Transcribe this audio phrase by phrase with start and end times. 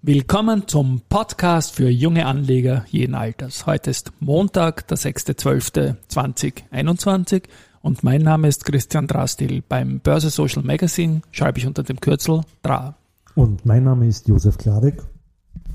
[0.00, 3.66] Willkommen zum Podcast für junge Anleger jeden Alters.
[3.66, 7.42] Heute ist Montag, der 6.12.2021
[7.82, 9.60] und mein Name ist Christian Drastil.
[9.68, 12.94] Beim Börse Social Magazine schreibe ich unter dem Kürzel DRA.
[13.34, 15.02] Und mein Name ist Josef Kladek.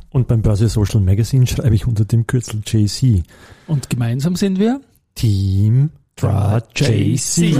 [0.09, 3.23] Und beim Börse Social Magazine schreibe ich unter dem Kürzel JC.
[3.67, 4.79] Und gemeinsam sind wir
[5.15, 7.57] Team DRA JC.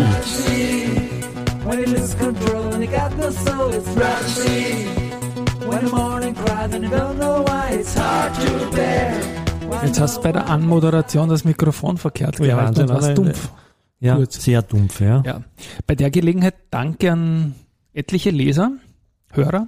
[9.83, 13.49] Jetzt hast du bei der Anmoderation das Mikrofon verkehrt Ja, gehalten und warst dumpf.
[13.99, 14.31] Ja, Gut.
[14.33, 15.21] sehr dumpf, ja.
[15.25, 15.41] Ja.
[15.87, 17.55] Bei der Gelegenheit danke an
[17.93, 18.71] etliche Leser,
[19.31, 19.67] Hörer,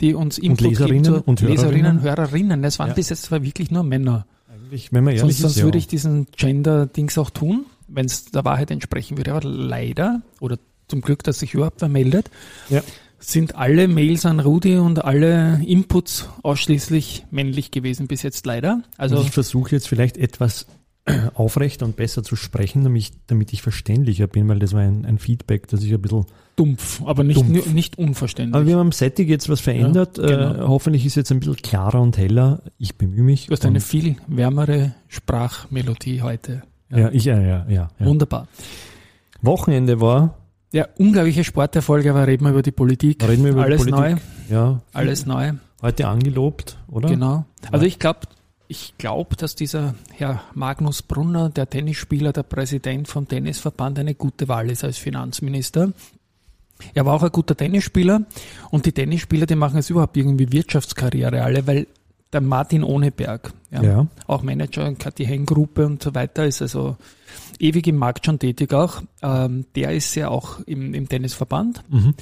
[0.00, 2.02] die uns Input geben Leserinnen zur- und Leserinnen, Hörerinnen.
[2.02, 2.64] Hörerinnen.
[2.64, 2.94] Es waren Ja.
[2.94, 4.26] bis jetzt zwar wirklich nur Männer.
[4.52, 5.64] Eigentlich, wenn man ehrlich Sonst, ist, sonst ja.
[5.64, 9.32] würde ich diesen Gender-Dings auch tun, wenn es der Wahrheit entsprechen würde.
[9.32, 12.30] Aber leider, oder zum Glück, dass sich überhaupt wer meldet,
[12.68, 12.82] Ja.
[13.18, 18.82] Sind alle Mails an Rudi und alle Inputs ausschließlich männlich gewesen bis jetzt leider.
[18.96, 20.66] Also ich versuche jetzt vielleicht etwas
[21.34, 25.04] aufrechter und besser zu sprechen, damit ich, damit ich verständlicher bin, weil das war ein,
[25.04, 27.72] ein Feedback, das ich ein bisschen dumpf, aber nicht, Dumpf.
[27.72, 28.54] nicht unverständlich.
[28.54, 30.18] Aber wir haben am Setting jetzt was verändert.
[30.18, 30.54] Ja, genau.
[30.54, 32.62] äh, hoffentlich ist jetzt ein bisschen klarer und heller.
[32.78, 33.46] Ich bemühe mich.
[33.46, 36.62] du hast eine viel wärmere Sprachmelodie heute.
[36.90, 38.06] ja, ich, ja, ja, ja, ja.
[38.06, 38.48] Wunderbar.
[39.42, 40.34] Wochenende war,
[40.72, 43.26] Ja, unglaubliche Sporterfolge, aber reden wir über die Politik.
[43.26, 44.16] reden wir über Alles die Politik.
[44.48, 45.52] neu, Ja, alles neu.
[45.80, 47.08] heute angelobt, oder?
[47.08, 47.44] Genau.
[47.70, 48.20] Also ich glaube,
[48.68, 54.48] ich glaube, dass dieser Herr Magnus Brunner, der Tennisspieler, der Präsident vom Tennisverband, eine gute
[54.48, 55.92] Wahl ist als Finanzminister.
[56.92, 58.22] Er war auch ein guter Tennisspieler
[58.70, 61.86] und die Tennisspieler, die machen jetzt überhaupt irgendwie Wirtschaftskarriere alle, weil
[62.32, 64.06] der Martin Ohneberg, ja, Ja.
[64.26, 66.96] auch Manager in Kathi Henn Gruppe und so weiter, ist also
[67.58, 69.02] ewig im Markt schon tätig auch.
[69.22, 72.14] Ähm, der ist ja auch im, im Tennisverband Mhm.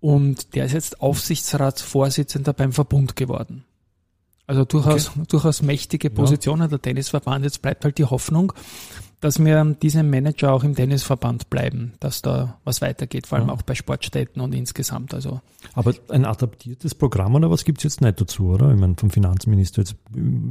[0.00, 3.64] und der ist jetzt Aufsichtsratsvorsitzender beim Verbund geworden.
[4.46, 7.44] Also durchaus, durchaus mächtige Positionen der Tennisverband.
[7.44, 8.52] Jetzt bleibt halt die Hoffnung,
[9.20, 13.54] dass wir diese Manager auch im Tennisverband bleiben, dass da was weitergeht, vor allem Ja.
[13.54, 15.12] auch bei Sportstätten und insgesamt.
[15.12, 15.40] Also
[15.74, 18.72] Aber ein adaptiertes Programm oder was gibt's jetzt nicht dazu, oder?
[18.72, 19.96] Ich meine, vom Finanzminister jetzt,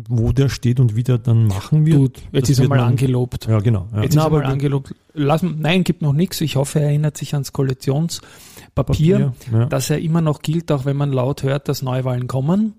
[0.08, 1.97] wo der steht und wie der dann machen wird.
[1.97, 3.47] gut, jetzt ist er mal angelobt.
[3.47, 3.88] Ja, genau.
[3.91, 4.03] Ja.
[4.03, 4.94] Jetzt Na, ist er aber mal angelobt.
[5.13, 6.40] Lassen, nein, gibt noch nichts.
[6.41, 9.34] Ich hoffe, er erinnert sich ans Koalitionspapier.
[9.52, 9.66] ja.
[9.66, 12.74] dass er immer noch gilt, auch wenn man laut hört, dass Neuwahlen kommen.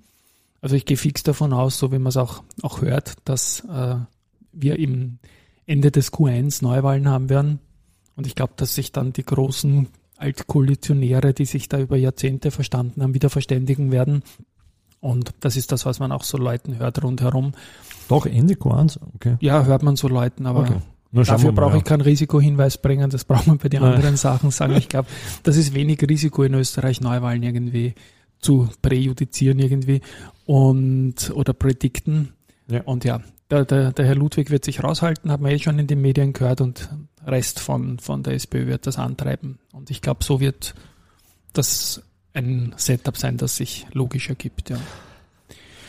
[0.63, 3.97] Also ich gehe fix davon aus, so wie man es auch, auch hört, dass äh,
[4.53, 5.19] wir im
[5.71, 7.61] Ende des Q1 Neuwahlen haben werden.
[8.17, 9.87] Und ich glaube, dass sich dann die großen
[10.17, 14.25] Altkoalitionäre, die sich da über Jahrzehnte verstanden haben, wieder verständigen werden.
[14.99, 17.53] Und das ist das, was man auch so Leuten hört rundherum.
[18.09, 19.37] Doch, Ende Q1, okay.
[19.41, 20.77] Ja, hört man so Leuten, aber okay.
[21.13, 23.95] Dafür brauche ich keinen Risikohinweis bringen, das braucht man bei den Nein.
[23.95, 24.77] anderen Sachen sagen.
[24.77, 25.09] Ich glaube,
[25.43, 27.95] das ist wenig Risiko in Österreich, Neuwahlen irgendwie
[28.39, 30.03] zu präjudizieren irgendwie
[30.47, 32.33] und oder predikten.
[32.69, 32.83] Ja.
[32.83, 35.87] Und ja, der, der, der Herr Ludwig wird sich raushalten, hat man eh schon in
[35.87, 36.89] den Medien gehört und
[37.27, 39.59] Rest von, von der SPÖ wird das antreiben.
[39.73, 40.75] Und ich glaube, so wird
[41.53, 42.03] das
[42.33, 44.79] ein Setup sein, das sich logisch ergibt, ja.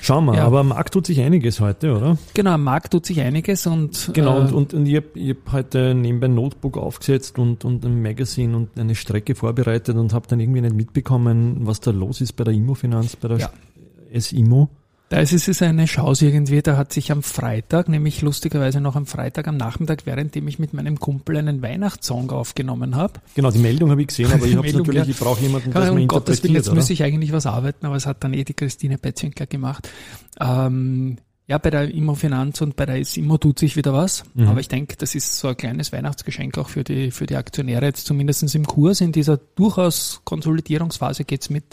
[0.03, 0.47] Schauen wir, Ja.
[0.47, 2.17] aber am Markt tut sich einiges heute, oder?
[2.33, 5.51] Genau, am Markt tut sich einiges und Genau, äh, und, und, und ich habe hab
[5.51, 10.27] heute nebenbei ein Notebook aufgesetzt und, und ein Magazine und eine Strecke vorbereitet und habe
[10.27, 13.51] dann irgendwie nicht mitbekommen, was da los ist bei der Immofinanz, bei der Ja.
[14.11, 14.69] S-Immo.
[15.11, 19.05] Da ist es eine Chance irgendwie, da hat sich am Freitag, nämlich lustigerweise noch am
[19.05, 23.19] Freitag am Nachmittag, währenddem ich mit meinem Kumpel einen Weihnachtssong aufgenommen habe.
[23.35, 25.91] Genau, die Meldung habe ich gesehen, aber ich habe natürlich, ich brauche jemanden, der es
[25.91, 26.75] mir Gottes Willen, jetzt oder?
[26.77, 29.89] müsste ich eigentlich was arbeiten, aber es hat dann eh die Christine Betzwinkler gemacht.
[30.39, 34.47] Ähm, ja, bei der Immofinanz und bei der Immo tut sich wieder was, Mhm.
[34.47, 37.83] aber ich denke, das ist so ein kleines Weihnachtsgeschenk auch für die, für die Aktionäre,
[37.87, 39.01] jetzt zumindest im Kurs.
[39.01, 41.65] In dieser durchaus Konsolidierungsphase geht's mit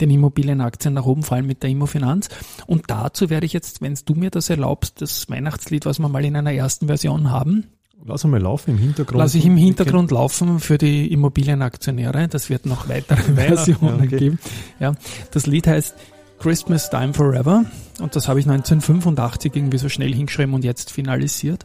[0.00, 2.28] den Immobilienaktien nach oben, vor allem mit der Immofinanz.
[2.66, 6.24] Und dazu werde ich jetzt, wenn du mir das erlaubst, das Weihnachtslied, was wir mal
[6.24, 7.64] in einer ersten Version haben,
[8.06, 9.18] Lass mal laufen im Hintergrund.
[9.18, 12.28] lasse ich im Hintergrund laufen für die Immobilienaktionäre.
[12.28, 14.18] Das wird noch weitere Versionen okay.
[14.18, 14.38] geben.
[14.78, 14.94] Ja,
[15.30, 15.94] das Lied heißt
[16.38, 17.64] Christmas Time Forever
[18.00, 21.64] und das habe ich 1985 irgendwie so schnell hingeschrieben und jetzt finalisiert.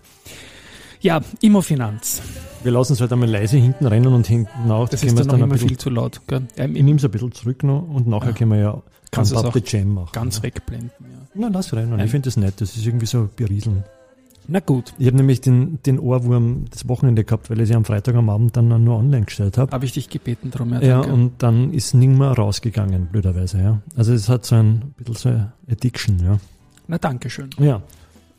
[1.02, 2.22] Ja, Immofinanz.
[2.64, 4.90] Wir lassen es halt einmal leise hinten rennen und hinten auch.
[4.90, 6.22] Das können ist wir dann es noch ein immer bisschen, viel zu laut.
[6.28, 6.42] Gell?
[6.58, 8.34] Ja, Ich nehme es ein bisschen zurück noch und nachher Ja.
[8.36, 8.82] können wir ja
[9.12, 10.10] Kannst Can't du's Up the Jam machen.
[10.12, 10.92] ganz wegblenden.
[11.00, 11.06] Ja.
[11.36, 11.90] Na, lass rein.
[11.98, 12.04] Ja.
[12.04, 12.56] Ich finde das nett.
[12.60, 13.84] Das ist irgendwie so berieseln.
[14.52, 17.86] Na gut, Ich habe nämlich den, den Ohrwurm das Wochenende gehabt, weil ich sie am
[17.86, 19.72] Freitag am Abend dann nur online gestellt habe.
[19.72, 20.74] habe ich dich gebeten drum.
[20.74, 23.80] Ja, Ja, und dann ist nicht mehr rausgegangen, blöderweise, ja.
[23.96, 26.40] Also es hat so ein bisschen so eine Addiction, ja.
[26.88, 27.52] Na, danke schön.
[27.60, 27.82] Ja.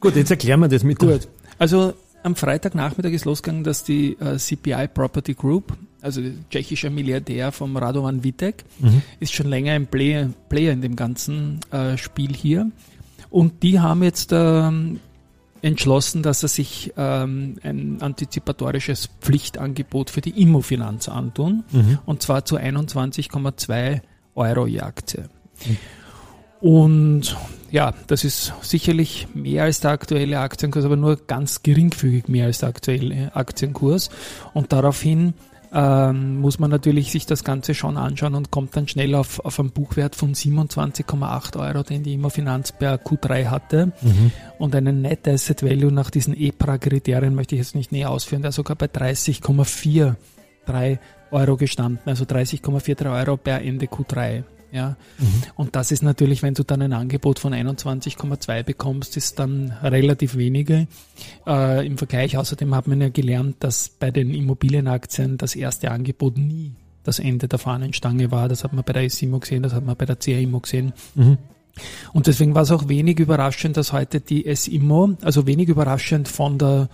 [0.01, 1.29] Gut, jetzt erklären wir das mit der- Gut.
[1.59, 7.77] Also am Freitagnachmittag ist losgegangen, dass die äh, CPI Property Group also tschechischer Milliardär vom
[7.77, 9.03] Radovan Vitek, mhm.
[9.21, 12.71] ist schon länger ein Player, Player in dem ganzen äh, Spiel hier.
[13.29, 14.99] Und die haben jetzt ähm,
[15.63, 21.65] entschlossen, dass er sich ähm, ein antizipatorisches Pflichtangebot für die Immofinanz antun.
[21.71, 21.99] Mhm.
[22.07, 24.01] Und zwar zu 21,2
[24.35, 25.29] Euro je Aktie.
[25.67, 25.77] Mhm.
[26.61, 27.37] Und
[27.71, 32.59] ja, das ist sicherlich mehr als der aktuelle Aktienkurs, aber nur ganz geringfügig mehr als
[32.59, 34.11] der aktuelle Aktienkurs.
[34.53, 35.33] Und daraufhin
[35.73, 39.61] ähm, muss man natürlich sich das Ganze schon anschauen und kommt dann schnell auf, auf
[39.61, 43.93] einen Buchwert von 27,8 Euro, den die Immofinanz per Q3 hatte.
[44.03, 44.33] Mhm.
[44.59, 48.51] Und einen Net Asset Value nach diesen EPRA-Kriterien möchte ich jetzt nicht näher ausführen, der
[48.53, 50.99] sogar bei 30,43
[51.31, 54.43] Euro gestanden, also 30,43 Euro per Ende Q3.
[54.73, 54.97] Ja.
[55.19, 55.43] Mhm.
[55.57, 60.37] Und das ist natürlich, wenn du dann ein Angebot von 21,2 bekommst, ist dann relativ
[60.37, 60.87] wenige
[61.47, 62.37] äh, im Vergleich.
[62.37, 66.73] Außerdem hat man ja gelernt, dass bei den Immobilienaktien das erste Angebot nie
[67.03, 68.49] das Ende der Fahnenstange war.
[68.49, 70.93] Das hat man bei der SIMO gesehen, das hat man bei der CIMO gesehen.
[71.15, 71.39] Mhm.
[72.13, 76.59] Und deswegen war es auch wenig überraschend, dass heute die SIMO, also wenig überraschend von
[76.59, 76.89] der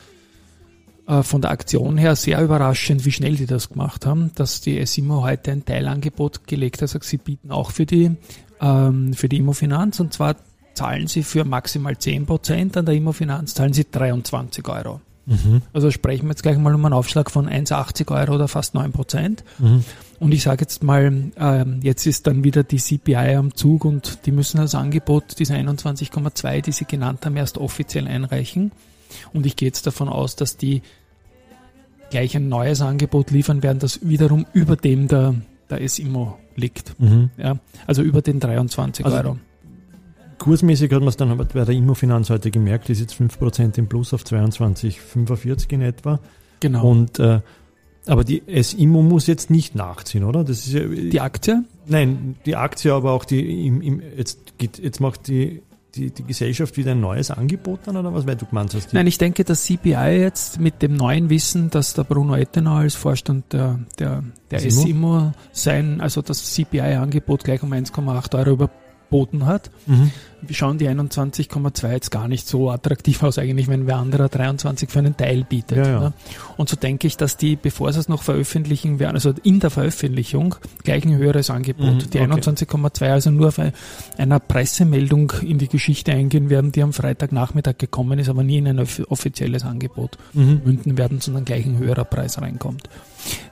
[1.06, 5.23] von der Aktion her sehr überraschend, wie schnell die das gemacht haben, dass die SIMO
[5.23, 6.91] heute ein Teilangebot gelegt hat.
[7.05, 8.17] Sie bieten auch für die,
[8.61, 10.37] ähm, für die Immofinanz und zwar
[10.75, 15.00] zahlen sie für maximal 10%, an der Immofinanz zahlen sie 23 Euro.
[15.26, 15.62] Mhm.
[15.73, 19.43] Also sprechen wir jetzt gleich mal um einen Aufschlag von 1,80 Euro oder fast 9%
[19.58, 19.85] Mhm.
[20.19, 24.20] Und ich sage jetzt mal, ähm, jetzt ist dann wieder die CPI am Zug und
[24.25, 28.73] die müssen das Angebot, diese 21,2, die Sie genannt haben, erst offiziell einreichen.
[29.32, 30.82] Und ich gehe jetzt davon aus, dass die
[32.11, 35.35] gleich ein neues Angebot liefern werden, das wiederum über dem der,
[35.70, 36.99] der SIMO liegt.
[37.00, 37.31] Mhm.
[37.37, 39.38] Ja, also über den 23 also Euro.
[40.38, 44.12] Kursmäßig hat man es dann bei der Immofinanz heute gemerkt, ist jetzt 5% im Plus
[44.12, 46.20] auf 22,45 in etwa.
[46.61, 46.88] Genau.
[46.88, 47.41] Und äh,
[48.06, 50.44] aber die SIMO muss jetzt nicht nachziehen, oder?
[50.44, 51.64] Das ist ja, die Aktie?
[51.87, 55.62] Nein, die Aktie, aber auch die im, im, jetzt, geht, jetzt macht die
[55.96, 58.93] die, die Gesellschaft wieder ein neues Angebot dann oder was, weil du gemeint hast?
[58.93, 62.94] Nein, ich denke, dass CPI jetzt mit dem neuen Wissen, dass der Bruno Ettenau als
[62.94, 68.70] Vorstand der, der, der SIMO sein, also das CPI-Angebot gleich um 1,8 Euro über
[69.11, 69.70] boten hat.
[69.87, 70.11] Mhm.
[70.43, 74.91] Wir schauen die 21,2 jetzt gar nicht so attraktiv aus, eigentlich, wenn wer anderer 23
[74.91, 75.79] für einen Teil bietet.
[75.79, 76.00] Ja, ja.
[76.00, 76.12] Ne?
[76.56, 79.70] Und so denke ich, dass die, bevor sie es noch veröffentlichen werden, also in der
[79.70, 80.55] Veröffentlichung,
[80.85, 82.41] gleich ein höheres Angebot, mhm, die okay.
[82.41, 83.61] 21,2 also nur auf
[84.19, 88.69] einer Pressemeldung in die Geschichte eingehen werden, die am Freitagnachmittag gekommen ist, aber nie in
[88.69, 90.61] ein offizielles Angebot mhm.
[90.64, 92.88] münden werden, sondern gleich ein höherer Preis reinkommt.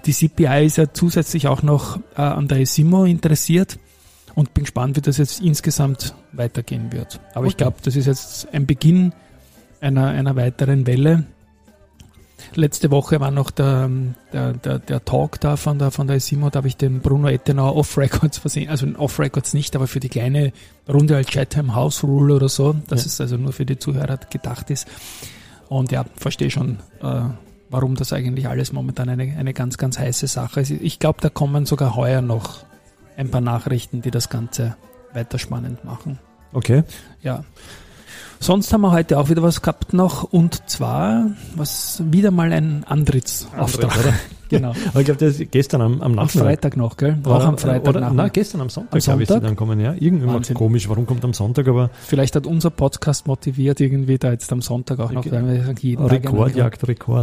[0.07, 3.79] Die CPI ist ja zusätzlich auch noch äh, an der ESIMO interessiert
[4.35, 7.21] und bin gespannt, wie das jetzt insgesamt weitergehen wird.
[7.31, 7.49] Aber okay.
[7.49, 9.13] ich glaube, das ist jetzt ein Beginn
[9.81, 11.25] einer, einer weiteren Welle.
[12.55, 13.91] Letzte Woche war noch der,
[14.33, 17.29] der, der, der Talk da von der, von der Simo, da habe ich den Bruno
[17.29, 20.53] Ettenau Off-Records versehen, also Off-Records nicht, aber für die kleine
[20.89, 23.07] Runde als Chatham House Rule oder so, dass ja.
[23.07, 24.87] es also nur für die Zuhörer gedacht ist.
[25.69, 27.23] Und ja, verstehe schon, äh,
[27.71, 30.71] warum das eigentlich alles momentan eine, eine ganz, ganz heiße Sache ist.
[30.71, 32.65] Ich glaube, da kommen sogar heuer noch
[33.17, 34.77] ein paar Nachrichten, die das Ganze
[35.13, 36.19] weiter spannend machen.
[36.53, 36.85] Okay.
[37.23, 37.45] Ja.
[38.41, 42.85] Sonst haben wir heute auch wieder was gehabt noch und zwar was wieder mal ein
[42.85, 43.97] Antrittsauftrag.
[43.97, 44.15] Antritt,
[44.57, 44.73] genau.
[44.89, 46.41] Aber ich glaube, das ist gestern am, am Nachmittag.
[46.41, 47.19] Am Freitag noch, gell?
[47.23, 47.89] War auch am Freitag.
[47.89, 49.27] Oder, nein, gestern am Sonntag, am Sonntag?
[49.27, 49.95] glaube ich, dann kommen, ja.
[49.99, 51.91] Irgendwie komisch, warum kommt am Sonntag, aber.
[52.07, 56.07] Vielleicht hat unser Podcast motiviert, irgendwie da jetzt am Sonntag auch noch, weil wir jeden
[56.07, 56.55] Rekord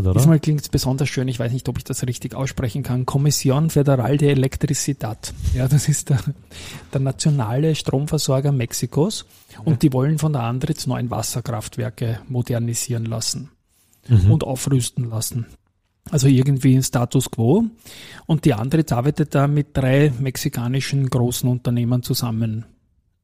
[0.05, 0.13] oder?
[0.13, 3.05] Diesmal klingt es besonders schön, ich weiß nicht, ob ich das richtig aussprechen kann.
[3.05, 5.33] Kommission Federal de Electricidad.
[5.53, 6.19] Ja, das ist der,
[6.93, 9.25] der nationale Stromversorger Mexikos.
[9.63, 13.49] Und die wollen von der Andritz neun Wasserkraftwerke modernisieren lassen
[14.07, 14.31] mhm.
[14.31, 15.45] und aufrüsten lassen.
[16.09, 17.65] Also irgendwie Status quo.
[18.25, 22.65] Und die Andritz arbeitet da mit drei mexikanischen großen Unternehmen zusammen.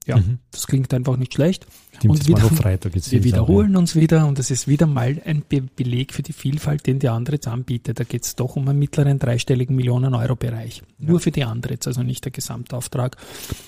[0.08, 0.40] Ja, mhm.
[0.52, 1.68] das klingt einfach nicht schlecht.
[1.98, 5.22] Stimmt, und wieder, Freitag jetzt wir wiederholen auch, uns wieder und es ist wieder mal
[5.26, 8.00] ein Be Beleg für die Vielfalt, den die Andritz anbietet.
[8.00, 10.82] Da geht es doch um einen mittleren dreistelligen Millionen Euro Bereich.
[11.00, 11.10] Ja.
[11.10, 13.18] Nur für die Andritz, also nicht der Gesamtauftrag.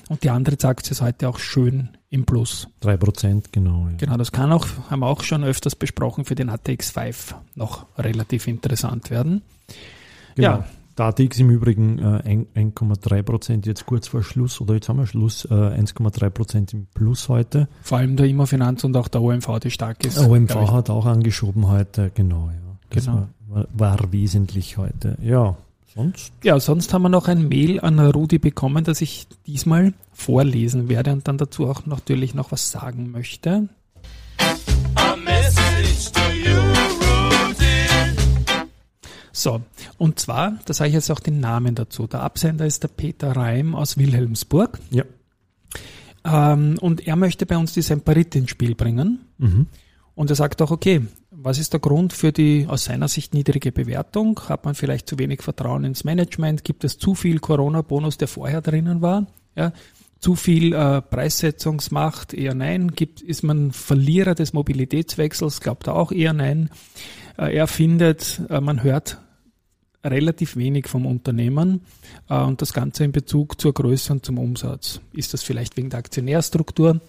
[0.08, 2.68] Und die Andritz-Aktie ist heute auch schön im Plus.
[2.80, 3.88] Drei Prozent, genau.
[3.90, 3.98] Ja.
[3.98, 7.86] Genau, das kann auch, haben wir auch schon öfters besprochen, für den ATX 5 noch
[7.98, 9.42] relativ interessant werden.
[10.36, 10.48] Genau.
[10.48, 10.66] Ja,
[11.00, 15.46] DATX im Übrigen äh, 1,3 Prozent jetzt kurz vor Schluss oder jetzt haben wir Schluss,
[15.46, 17.70] äh, 1,3 Prozent im Plus heute.
[17.84, 20.20] Vor allem der Immofinanz und auch der OMV, die stark ist.
[20.20, 22.50] OMV hat auch angeschoben heute, genau.
[22.50, 22.78] Ja.
[22.90, 23.30] Das genau.
[23.48, 25.18] War, war, wesentlich heute.
[25.22, 25.56] Ja,
[25.96, 26.34] sonst?
[26.44, 31.14] Ja, sonst haben wir noch ein Mail an Rudi bekommen, das ich diesmal vorlesen werde
[31.14, 33.70] und dann dazu auch natürlich noch was sagen möchte.
[39.40, 39.62] So,
[39.98, 42.08] und zwar, da sage ich jetzt auch den Namen dazu.
[42.08, 44.80] Der Absender ist der Peter Reim aus Wilhelmsburg.
[44.92, 45.06] Ja.
[46.26, 49.22] Ähm, und er möchte bei uns die Semperit ins Spiel bringen.
[49.38, 49.68] Mhm.
[50.14, 53.72] Und er sagt auch, okay, was ist der Grund für die aus seiner Sicht niedrige
[53.72, 54.38] Bewertung?
[54.50, 56.66] Hat man vielleicht zu wenig Vertrauen ins Management?
[56.66, 59.28] Gibt es zu viel Corona-Bonus, der vorher drinnen war?
[59.56, 59.72] Ja,
[60.20, 62.34] zu viel äh, Preissetzungsmacht?
[62.34, 62.92] Eher nein.
[62.92, 65.62] Gibt, ist man Verlierer des Mobilitätswechsels?
[65.62, 66.70] Glaubt er auch eher nein.
[67.38, 69.20] Äh, er findet, äh, man hört
[70.04, 71.82] relativ wenig vom Unternehmen
[72.30, 75.02] äh, und das Ganze in Bezug zur Größe und zum Umsatz.
[75.14, 77.02] Ist das vielleicht wegen der Aktionärstruktur?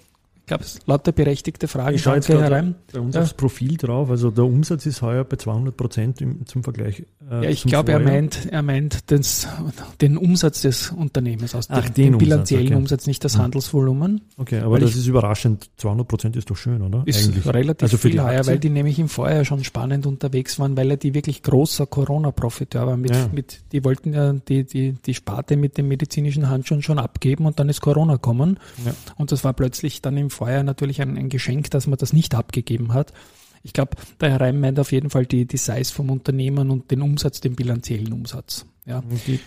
[0.50, 1.94] Gab es lauter berechtigte Fragen.
[1.96, 2.74] Ich schaue jetzt gerade Reim.
[2.92, 3.22] bei uns Ja.
[3.22, 4.10] aufs Profil drauf.
[4.10, 7.04] Also der Umsatz ist heuer bei 200 Prozent zum Vergleich.
[7.30, 8.14] Äh, Ja, ich glaube, er Vorjahr.
[8.20, 9.48] meint, er meint das,
[10.00, 12.74] den Umsatz des Unternehmens aus Ach, dem, den den Umsatz, bilanziellen okay.
[12.76, 13.38] Umsatz, nicht das.
[13.38, 14.20] Handelsvolumen.
[14.36, 15.70] Okay, aber das ich- ist überraschend.
[15.78, 17.02] 200 Prozent ist doch schön, oder?
[17.06, 17.46] Ist Eigentlich.
[17.46, 20.96] relativ Also viel heuer, weil die nämlich im Vorjahr schon spannend unterwegs waren, weil er
[20.96, 22.96] die wirklich großer Corona-Profiteur war.
[22.96, 23.28] Mit, Ja.
[23.32, 27.58] mit, die wollten ja die, die, die Sparte mit dem medizinischen Handschuhen schon abgeben und
[27.60, 28.58] dann ist Corona kommen.
[28.84, 28.92] Ja.
[29.16, 32.34] Und das war plötzlich dann im Vorjahr natürlich ein, ein Geschenk, dass man das nicht
[32.34, 33.12] abgegeben hat.
[33.62, 36.90] Ich glaube, der Herr Reim meint auf jeden Fall die, die Size vom Unternehmen und
[36.90, 38.64] den Umsatz, den bilanziellen Umsatz.
[38.86, 39.02] Ja.
[39.26, 39.38] Die-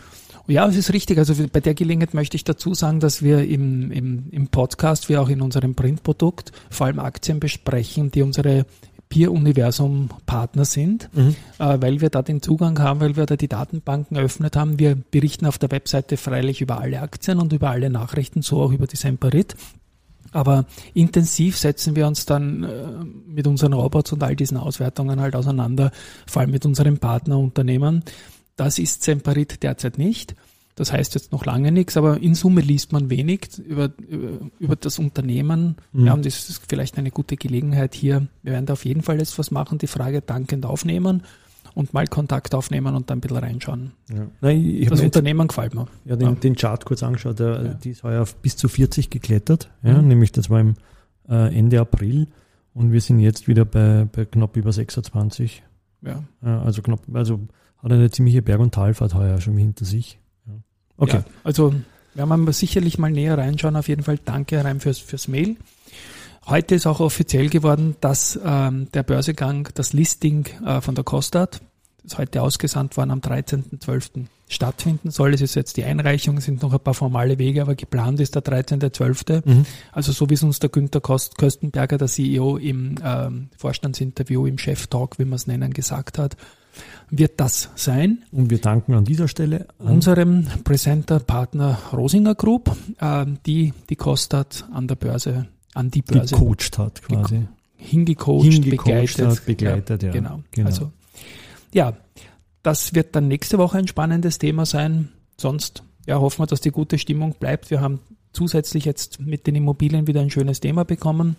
[0.45, 1.17] Ja, es ist richtig.
[1.17, 5.17] Also bei der Gelegenheit möchte ich dazu sagen, dass wir im, im, im Podcast, wie
[5.17, 8.65] auch in unserem Printprodukt, vor allem Aktien besprechen, die unsere
[9.09, 11.35] Peer-Universum-Partner sind, Mhm.
[11.59, 14.79] äh, weil wir da den Zugang haben, weil wir da die Datenbanken eröffnet haben.
[14.79, 18.71] Wir berichten auf der Webseite freilich über alle Aktien und über alle Nachrichten, so auch
[18.71, 19.55] über die Semperit.
[20.33, 22.87] Aber intensiv setzen wir uns dann äh,
[23.27, 25.91] mit unseren Robots und all diesen Auswertungen halt auseinander,
[26.27, 28.03] vor allem mit unseren Partnerunternehmen.
[28.55, 30.35] Das ist Semperit derzeit nicht.
[30.75, 34.75] Das heißt jetzt noch lange nichts, aber in Summe liest man wenig über, über, über
[34.75, 35.75] das Unternehmen.
[35.91, 36.07] Mhm.
[36.07, 38.27] Ja, und das ist vielleicht eine gute Gelegenheit hier.
[38.41, 41.21] Wir werden da auf jeden Fall jetzt was machen, die Frage dankend aufnehmen
[41.75, 43.91] und mal Kontakt aufnehmen und dann ein bisschen reinschauen.
[44.13, 44.27] Ja.
[44.41, 45.87] Nein, ich Das Unternehmen gefällt mir.
[46.05, 46.35] ja, den, Ja.
[46.35, 47.39] den Chart kurz angeschaut.
[47.39, 47.73] Der, Ja.
[47.73, 49.69] Die ist heuer auf bis zu 40 geklettert.
[49.81, 50.07] Ja, Mhm.
[50.09, 50.75] Nämlich das war im
[51.29, 52.27] äh, Ende April.
[52.73, 55.63] Und wir sind jetzt wieder bei, bei knapp über 26.
[56.01, 56.23] Ja.
[56.41, 57.39] Also knapp, also
[57.77, 60.19] hat eine ziemliche Berg- und Talfahrt heuer schon hinter sich.
[60.97, 61.21] Okay.
[61.43, 61.73] Also
[62.15, 63.75] werden wir sicherlich mal näher reinschauen.
[63.75, 65.57] Auf jeden Fall danke, Herr Reim, fürs, fürs Mail.
[66.45, 71.61] Heute ist auch offiziell geworden, dass ähm, der Börsegang, das Listing äh, von der Kostat,
[72.03, 74.25] das heute ausgesandt worden am 13.12.
[74.53, 75.33] stattfinden soll.
[75.33, 78.35] Es ist jetzt die Einreichung, es sind noch ein paar formale Wege, aber geplant ist
[78.35, 79.41] der 13.12.
[79.45, 79.65] Mhm.
[79.91, 84.57] Also so wie es uns der Günther Kost Köstenberger, der CEO, im ähm, Vorstandsinterview, im
[84.57, 86.37] Chef-Talk, wie man es nennen, gesagt hat,
[87.09, 88.23] wird das sein.
[88.31, 94.87] Und wir danken an dieser Stelle unserem Presenter-Partner Rosinger Group, ähm, die die Kostat an
[94.87, 97.45] der Börse, an die Börse coacht hat quasi.
[97.75, 99.27] hingecoacht, Hingecoacht begleitet.
[99.27, 100.11] hat, begleitet, ja.
[100.11, 100.43] Genau.
[100.51, 100.67] Genau.
[100.67, 100.91] Also,
[101.73, 101.93] ja,
[102.63, 105.09] das wird dann nächste Woche ein spannendes Thema sein.
[105.37, 107.69] Sonst ja, hoffen wir, dass die gute Stimmung bleibt.
[107.69, 107.99] Wir haben
[108.31, 111.35] zusätzlich jetzt mit den Immobilien wieder ein schönes Thema bekommen.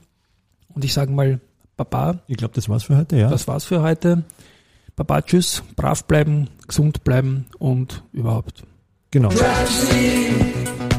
[0.69, 1.41] Und ich sage mal,
[1.77, 3.29] Baba, Ich glaube, das war's für heute, ja.
[3.29, 4.23] das war's für heute.
[4.95, 8.63] Baba, tschüss, brav bleiben, gesund bleiben und überhaupt.
[9.11, 9.31] genau.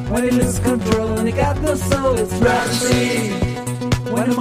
[0.07, 3.31] When he loses control and he got no soul, it's tragedy.
[4.11, 4.35] When the